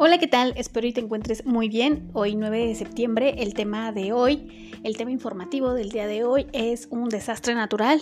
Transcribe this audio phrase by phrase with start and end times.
[0.00, 0.54] Hola, ¿qué tal?
[0.56, 2.08] Espero y te encuentres muy bien.
[2.12, 6.46] Hoy 9 de septiembre, el tema de hoy, el tema informativo del día de hoy
[6.52, 8.00] es un desastre natural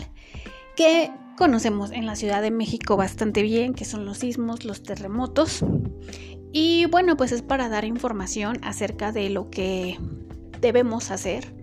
[0.77, 5.65] que conocemos en la Ciudad de México bastante bien, que son los sismos, los terremotos.
[6.53, 9.99] Y bueno, pues es para dar información acerca de lo que
[10.61, 11.55] debemos hacer,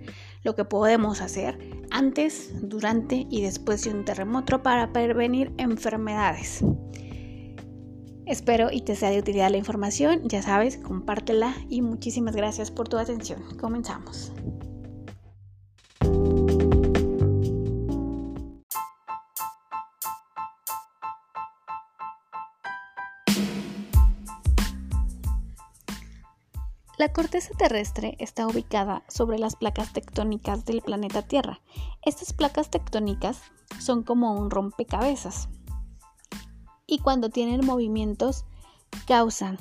[0.43, 1.59] lo que podemos hacer
[1.91, 6.63] antes, durante y después de un terremoto para prevenir enfermedades.
[8.25, 12.87] Espero y te sea de utilidad la información, ya sabes, compártela y muchísimas gracias por
[12.87, 13.43] tu atención.
[13.59, 14.31] Comenzamos.
[26.97, 31.59] La corteza terrestre está ubicada sobre las placas tectónicas del planeta Tierra.
[32.01, 33.41] Estas placas tectónicas
[33.79, 35.49] son como un rompecabezas
[36.87, 38.45] y cuando tienen movimientos
[39.07, 39.57] causan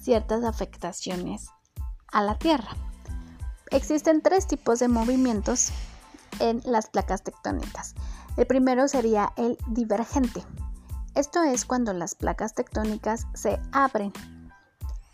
[0.00, 1.48] ciertas afectaciones
[2.12, 2.76] a la Tierra.
[3.70, 5.70] Existen tres tipos de movimientos
[6.40, 7.94] en las placas tectónicas.
[8.36, 10.42] El primero sería el divergente.
[11.14, 14.12] Esto es cuando las placas tectónicas se abren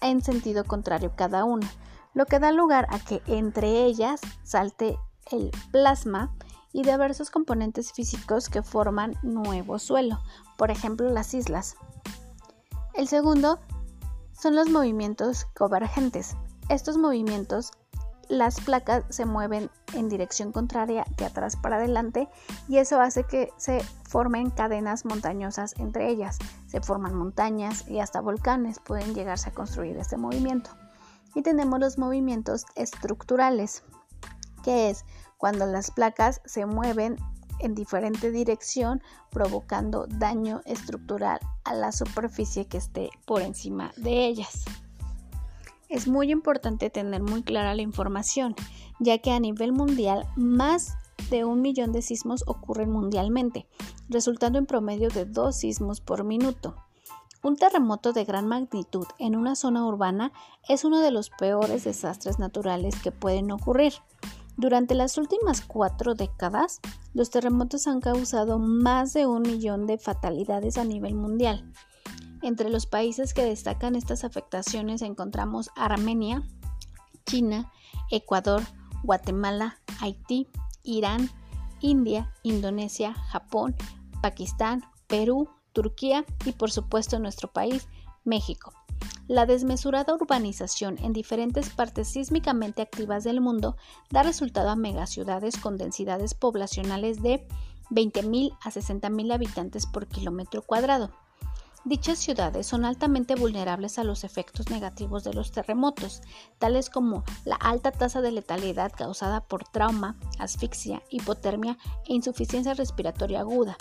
[0.00, 1.70] en sentido contrario cada una,
[2.14, 4.98] lo que da lugar a que entre ellas salte
[5.30, 6.34] el plasma
[6.76, 10.20] y diversos componentes físicos que forman nuevo suelo,
[10.58, 11.74] por ejemplo las islas.
[12.92, 13.58] El segundo
[14.38, 16.36] son los movimientos convergentes.
[16.68, 17.70] Estos movimientos,
[18.28, 22.28] las placas se mueven en dirección contraria de atrás para adelante
[22.68, 26.36] y eso hace que se formen cadenas montañosas entre ellas.
[26.66, 30.72] Se forman montañas y hasta volcanes pueden llegarse a construir este movimiento.
[31.34, 33.82] Y tenemos los movimientos estructurales,
[34.62, 35.06] que es
[35.36, 37.16] cuando las placas se mueven
[37.60, 44.64] en diferente dirección provocando daño estructural a la superficie que esté por encima de ellas.
[45.88, 48.54] Es muy importante tener muy clara la información,
[48.98, 50.96] ya que a nivel mundial más
[51.30, 53.66] de un millón de sismos ocurren mundialmente,
[54.08, 56.76] resultando en promedio de dos sismos por minuto.
[57.42, 60.32] Un terremoto de gran magnitud en una zona urbana
[60.68, 63.92] es uno de los peores desastres naturales que pueden ocurrir.
[64.56, 66.80] Durante las últimas cuatro décadas,
[67.12, 71.70] los terremotos han causado más de un millón de fatalidades a nivel mundial.
[72.42, 76.42] Entre los países que destacan estas afectaciones encontramos Armenia,
[77.26, 77.70] China,
[78.10, 78.62] Ecuador,
[79.02, 80.48] Guatemala, Haití,
[80.82, 81.28] Irán,
[81.80, 83.76] India, Indonesia, Japón,
[84.22, 87.88] Pakistán, Perú, Turquía y por supuesto nuestro país,
[88.24, 88.72] México.
[89.28, 93.76] La desmesurada urbanización en diferentes partes sísmicamente activas del mundo
[94.08, 97.44] da resultado a megaciudades con densidades poblacionales de
[97.90, 101.10] 20.000 a 60.000 habitantes por kilómetro cuadrado.
[101.84, 106.20] Dichas ciudades son altamente vulnerables a los efectos negativos de los terremotos,
[106.58, 111.78] tales como la alta tasa de letalidad causada por trauma, asfixia, hipotermia
[112.08, 113.76] e insuficiencia respiratoria aguda,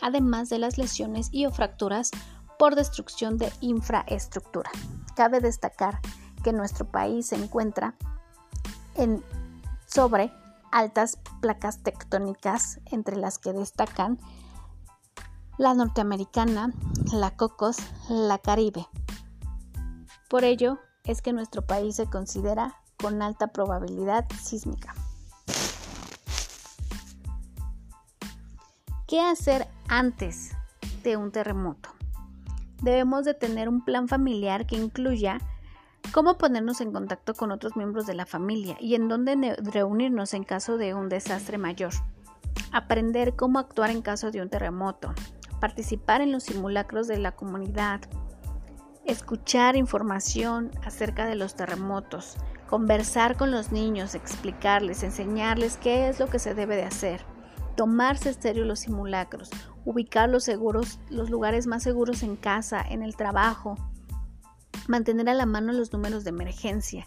[0.00, 2.10] además de las lesiones y o fracturas
[2.58, 4.70] por destrucción de infraestructura.
[5.14, 6.00] Cabe destacar
[6.42, 7.94] que nuestro país se encuentra
[8.94, 9.24] en,
[9.86, 10.32] sobre
[10.70, 14.18] altas placas tectónicas, entre las que destacan
[15.56, 16.72] la norteamericana,
[17.12, 18.86] la Cocos, la Caribe.
[20.28, 24.94] Por ello es que nuestro país se considera con alta probabilidad sísmica.
[29.06, 30.52] ¿Qué hacer antes
[31.02, 31.97] de un terremoto?
[32.82, 35.38] Debemos de tener un plan familiar que incluya
[36.12, 40.44] cómo ponernos en contacto con otros miembros de la familia y en dónde reunirnos en
[40.44, 41.92] caso de un desastre mayor.
[42.72, 45.12] Aprender cómo actuar en caso de un terremoto.
[45.60, 48.00] Participar en los simulacros de la comunidad.
[49.04, 52.36] Escuchar información acerca de los terremotos.
[52.68, 57.37] Conversar con los niños, explicarles, enseñarles qué es lo que se debe de hacer
[57.78, 59.50] tomarse en serio los simulacros,
[59.84, 63.76] ubicar los seguros, los lugares más seguros en casa, en el trabajo,
[64.88, 67.06] mantener a la mano los números de emergencia,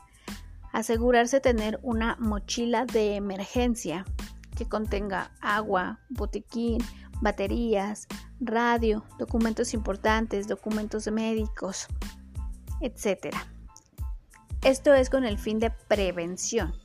[0.72, 4.06] asegurarse tener una mochila de emergencia
[4.56, 6.78] que contenga agua, botiquín,
[7.20, 8.08] baterías,
[8.40, 11.88] radio, documentos importantes, documentos médicos,
[12.80, 13.36] etc.
[14.64, 16.81] Esto es con el fin de prevención.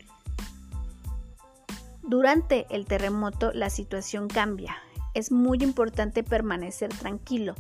[2.07, 4.77] Durante el terremoto la situación cambia.
[5.15, 7.57] Es muy importante permanecer tranquilo.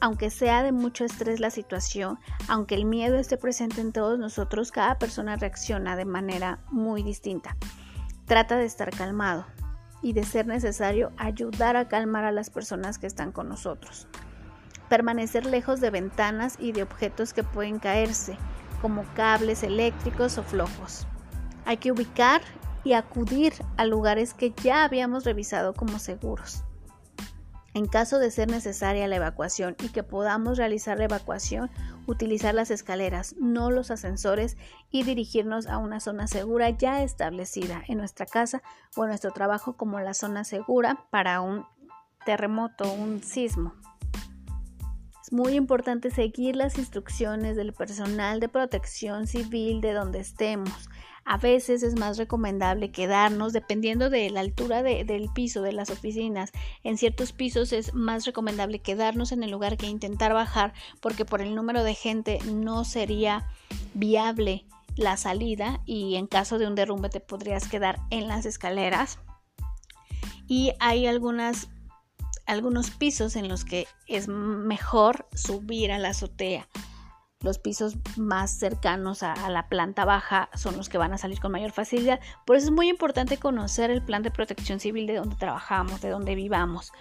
[0.00, 4.70] Aunque sea de mucho estrés la situación, aunque el miedo esté presente en todos nosotros,
[4.70, 7.56] cada persona reacciona de manera muy distinta.
[8.26, 9.46] Trata de estar calmado
[10.02, 14.08] y de ser necesario ayudar a calmar a las personas que están con nosotros.
[14.90, 18.36] Permanecer lejos de ventanas y de objetos que pueden caerse,
[18.82, 21.06] como cables eléctricos o flojos.
[21.64, 22.42] Hay que ubicar
[22.84, 26.62] y acudir a lugares que ya habíamos revisado como seguros.
[27.74, 31.70] En caso de ser necesaria la evacuación y que podamos realizar la evacuación,
[32.06, 34.56] utilizar las escaleras, no los ascensores
[34.92, 38.62] y dirigirnos a una zona segura ya establecida en nuestra casa
[38.94, 41.66] o en nuestro trabajo como la zona segura para un
[42.24, 43.74] terremoto, un sismo.
[45.24, 50.90] Es muy importante seguir las instrucciones del personal de protección civil de donde estemos.
[51.24, 56.52] A veces es más recomendable quedarnos, dependiendo de la altura del piso de las oficinas.
[56.82, 61.40] En ciertos pisos es más recomendable quedarnos en el lugar que intentar bajar, porque por
[61.40, 63.48] el número de gente no sería
[63.94, 69.18] viable la salida y en caso de un derrumbe te podrías quedar en las escaleras.
[70.46, 71.70] Y hay algunas
[72.46, 76.68] algunos pisos en los que es mejor subir a la azotea.
[77.40, 81.52] Los pisos más cercanos a, la planta baja son los que van a salir con
[81.52, 82.20] mayor facilidad.
[82.46, 86.08] Por eso es muy importante conocer el plan de protección civil de donde trabajamos, de
[86.08, 86.92] donde vivamos,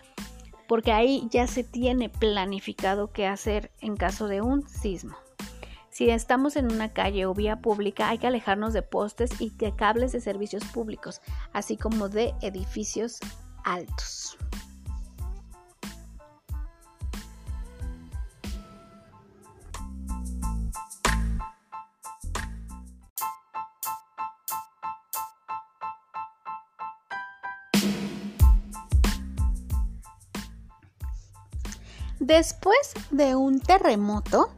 [0.68, 5.16] porque ahí ya se tiene planificado qué hacer en caso de un sismo.
[5.90, 9.76] Si estamos en una calle o vía pública, hay que alejarnos de postes y de
[9.76, 11.22] cables de servicios públicos,
[11.54, 13.20] así como de edificios
[13.64, 14.38] altos.
[32.36, 34.52] Después de un terremoto,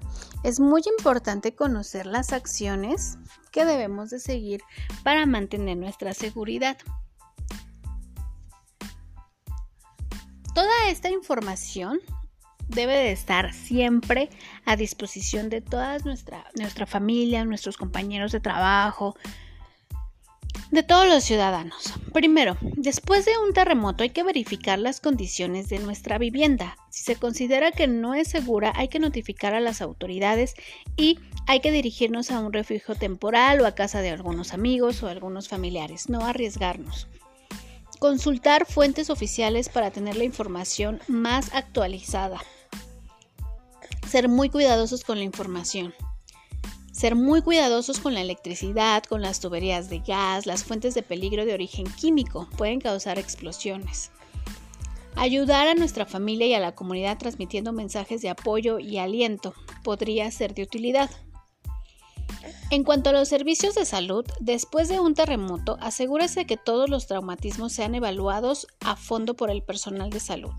[0.44, 3.18] es muy importante conocer las acciones
[3.52, 4.62] que debemos de seguir
[5.04, 6.78] para mantener nuestra seguridad.
[10.54, 12.00] Toda esta información
[12.70, 14.30] debe de estar siempre
[14.64, 19.18] a disposición de toda nuestra, nuestra familia, nuestros compañeros de trabajo,
[20.72, 21.94] de todos los ciudadanos.
[22.14, 26.78] Primero, después de un terremoto hay que verificar las condiciones de nuestra vivienda.
[26.90, 30.56] Si se considera que no es segura, hay que notificar a las autoridades
[30.98, 35.08] y hay que dirigirnos a un refugio temporal o a casa de algunos amigos o
[35.08, 37.08] algunos familiares, no arriesgarnos.
[38.00, 42.42] Consultar fuentes oficiales para tener la información más actualizada.
[44.10, 45.94] Ser muy cuidadosos con la información.
[46.96, 51.46] Ser muy cuidadosos con la electricidad, con las tuberías de gas, las fuentes de peligro
[51.46, 54.12] de origen químico pueden causar explosiones.
[55.18, 59.54] Ayudar a nuestra familia y a la comunidad transmitiendo mensajes de apoyo y aliento
[59.84, 61.10] podría ser de utilidad.
[62.72, 67.06] En cuanto a los servicios de salud, después de un terremoto, asegúrese que todos los
[67.06, 70.50] traumatismos sean evaluados a fondo por el personal de salud.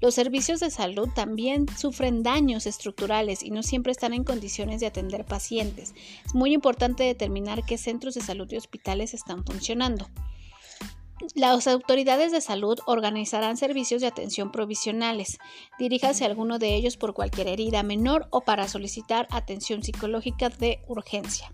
[0.00, 4.86] Los servicios de salud también sufren daños estructurales y no siempre están en condiciones de
[4.86, 5.94] atender pacientes.
[6.24, 10.08] Es muy importante determinar qué centros de salud y hospitales están funcionando.
[11.34, 15.38] Las autoridades de salud organizarán servicios de atención provisionales.
[15.78, 20.80] Diríjase a alguno de ellos por cualquier herida menor o para solicitar atención psicológica de
[20.88, 21.52] urgencia.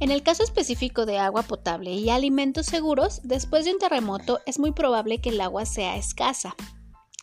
[0.00, 4.58] En el caso específico de agua potable y alimentos seguros, después de un terremoto es
[4.58, 6.56] muy probable que el agua sea escasa.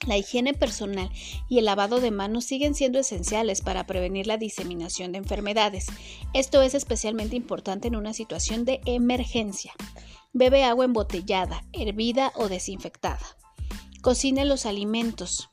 [0.07, 1.09] La higiene personal
[1.49, 5.87] y el lavado de manos siguen siendo esenciales para prevenir la diseminación de enfermedades.
[6.33, 9.73] Esto es especialmente importante en una situación de emergencia.
[10.31, 13.25] Bebe agua embotellada, hervida o desinfectada.
[14.01, 15.49] Cocine los alimentos.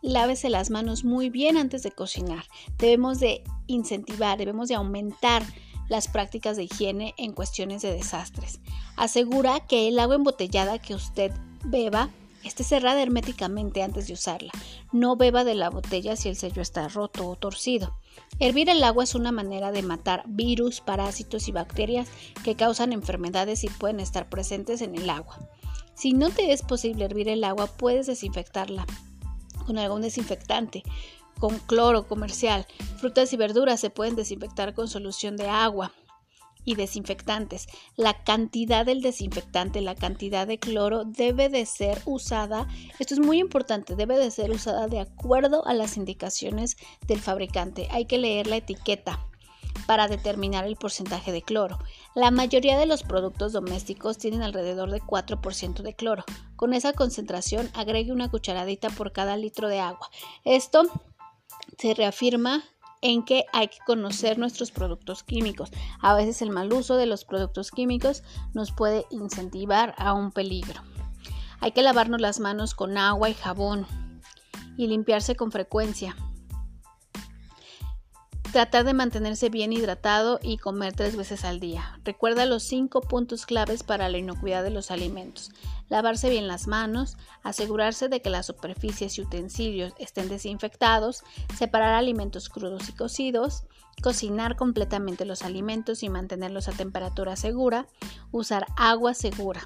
[0.00, 2.44] Lávese las manos muy bien antes de cocinar.
[2.78, 5.42] Debemos de incentivar, debemos de aumentar
[5.88, 8.60] las prácticas de higiene en cuestiones de desastres.
[8.96, 11.32] Asegura que el agua embotellada que usted
[11.64, 12.10] beba
[12.48, 14.52] esté cerrada herméticamente antes de usarla.
[14.92, 17.98] No beba de la botella si el sello está roto o torcido.
[18.38, 22.08] Hervir el agua es una manera de matar virus, parásitos y bacterias
[22.44, 25.38] que causan enfermedades y pueden estar presentes en el agua.
[25.94, 28.86] Si no te es posible hervir el agua, puedes desinfectarla
[29.66, 30.82] con algún desinfectante,
[31.38, 32.66] con cloro comercial.
[32.98, 35.92] Frutas y verduras se pueden desinfectar con solución de agua
[36.66, 37.68] y desinfectantes.
[37.96, 42.68] La cantidad del desinfectante, la cantidad de cloro debe de ser usada,
[42.98, 47.88] esto es muy importante, debe de ser usada de acuerdo a las indicaciones del fabricante.
[47.90, 49.26] Hay que leer la etiqueta
[49.86, 51.78] para determinar el porcentaje de cloro.
[52.14, 56.24] La mayoría de los productos domésticos tienen alrededor de 4% de cloro.
[56.56, 60.10] Con esa concentración agregue una cucharadita por cada litro de agua.
[60.44, 60.82] Esto
[61.78, 62.64] se reafirma
[63.06, 65.70] en que hay que conocer nuestros productos químicos.
[66.00, 70.82] A veces el mal uso de los productos químicos nos puede incentivar a un peligro.
[71.60, 73.86] Hay que lavarnos las manos con agua y jabón
[74.76, 76.16] y limpiarse con frecuencia.
[78.56, 82.00] Tratar de mantenerse bien hidratado y comer tres veces al día.
[82.04, 85.50] Recuerda los cinco puntos claves para la inocuidad de los alimentos.
[85.90, 91.22] Lavarse bien las manos, asegurarse de que las superficies y utensilios estén desinfectados,
[91.54, 93.64] separar alimentos crudos y cocidos,
[94.02, 97.86] cocinar completamente los alimentos y mantenerlos a temperatura segura,
[98.32, 99.60] usar agua segura.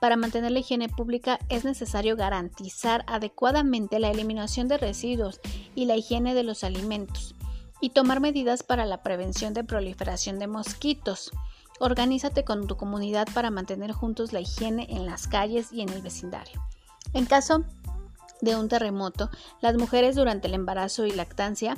[0.00, 5.38] Para mantener la higiene pública es necesario garantizar adecuadamente la eliminación de residuos
[5.74, 7.35] y la higiene de los alimentos
[7.80, 11.30] y tomar medidas para la prevención de proliferación de mosquitos.
[11.78, 16.02] Organízate con tu comunidad para mantener juntos la higiene en las calles y en el
[16.02, 16.62] vecindario.
[17.12, 17.64] En caso
[18.40, 19.30] de un terremoto,
[19.60, 21.76] las mujeres durante el embarazo y lactancia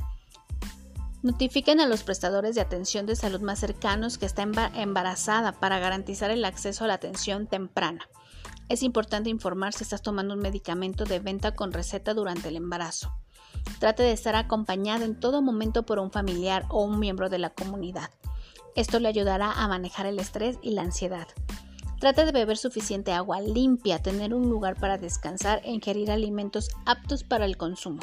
[1.23, 6.31] notifiquen a los prestadores de atención de salud más cercanos que está embarazada para garantizar
[6.31, 8.09] el acceso a la atención temprana.
[8.69, 13.13] Es importante informar si estás tomando un medicamento de venta con receta durante el embarazo.
[13.79, 17.51] Trate de estar acompañada en todo momento por un familiar o un miembro de la
[17.51, 18.11] comunidad.
[18.75, 21.29] Esto le ayudará a manejar el estrés y la ansiedad.
[22.01, 27.25] Trate de beber suficiente agua limpia, tener un lugar para descansar e ingerir alimentos aptos
[27.25, 28.01] para el consumo.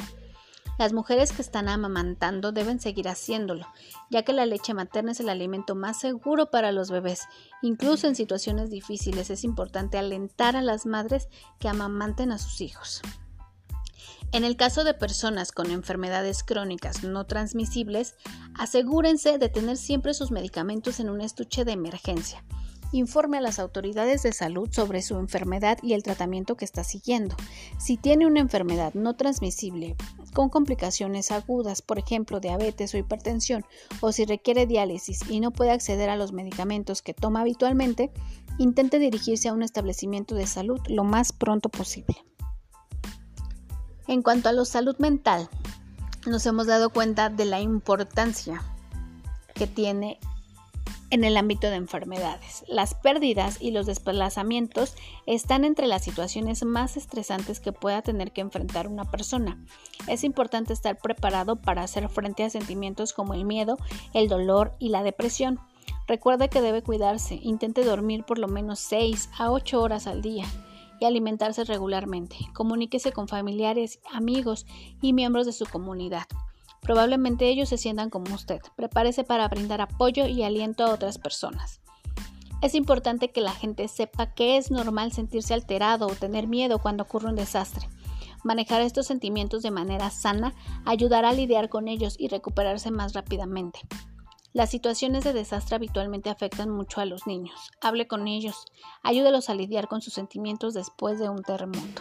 [0.78, 3.66] Las mujeres que están amamantando deben seguir haciéndolo,
[4.10, 7.22] ya que la leche materna es el alimento más seguro para los bebés.
[7.62, 13.00] Incluso en situaciones difíciles es importante alentar a las madres que amamanten a sus hijos.
[14.32, 18.16] En el caso de personas con enfermedades crónicas no transmisibles,
[18.54, 22.44] asegúrense de tener siempre sus medicamentos en un estuche de emergencia.
[22.92, 27.34] Informe a las autoridades de salud sobre su enfermedad y el tratamiento que está siguiendo.
[27.78, 29.96] Si tiene una enfermedad no transmisible
[30.34, 33.64] con complicaciones agudas, por ejemplo diabetes o hipertensión,
[34.00, 38.12] o si requiere diálisis y no puede acceder a los medicamentos que toma habitualmente,
[38.58, 42.16] intente dirigirse a un establecimiento de salud lo más pronto posible.
[44.08, 45.48] En cuanto a la salud mental,
[46.26, 48.62] nos hemos dado cuenta de la importancia
[49.54, 50.20] que tiene
[51.10, 52.64] en el ámbito de enfermedades.
[52.68, 54.94] Las pérdidas y los desplazamientos
[55.26, 59.58] están entre las situaciones más estresantes que pueda tener que enfrentar una persona.
[60.06, 63.76] Es importante estar preparado para hacer frente a sentimientos como el miedo,
[64.14, 65.58] el dolor y la depresión.
[66.06, 70.46] Recuerde que debe cuidarse, intente dormir por lo menos 6 a 8 horas al día
[71.00, 72.36] y alimentarse regularmente.
[72.52, 74.66] Comuníquese con familiares, amigos
[75.00, 76.26] y miembros de su comunidad.
[76.80, 78.60] Probablemente ellos se sientan como usted.
[78.76, 81.80] Prepárese para brindar apoyo y aliento a otras personas.
[82.62, 87.02] Es importante que la gente sepa que es normal sentirse alterado o tener miedo cuando
[87.02, 87.88] ocurre un desastre.
[88.44, 93.80] Manejar estos sentimientos de manera sana ayudará a lidiar con ellos y recuperarse más rápidamente.
[94.56, 97.70] Las situaciones de desastre habitualmente afectan mucho a los niños.
[97.82, 98.64] Hable con ellos,
[99.02, 102.00] ayúdelos a lidiar con sus sentimientos después de un terremoto.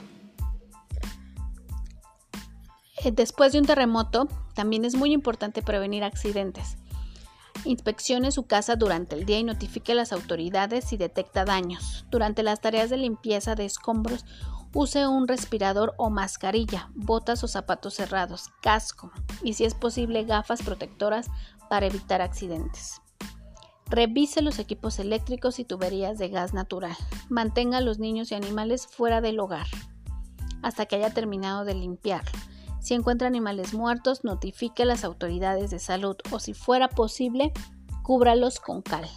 [3.04, 6.78] Eh, después de un terremoto, también es muy importante prevenir accidentes.
[7.66, 12.06] Inspeccione su casa durante el día y notifique a las autoridades si detecta daños.
[12.10, 14.24] Durante las tareas de limpieza de escombros,
[14.76, 20.62] use un respirador o mascarilla, botas o zapatos cerrados, casco y si es posible gafas
[20.62, 21.28] protectoras
[21.69, 23.01] para evitar accidentes.
[23.88, 26.95] Revise los equipos eléctricos y tuberías de gas natural.
[27.29, 29.67] Mantenga a los niños y animales fuera del hogar
[30.65, 32.24] hasta que haya terminado de limpiar.
[32.81, 37.53] Si encuentra animales muertos, notifique a las autoridades de salud o si fuera posible,
[38.01, 39.07] cúbralos con cal.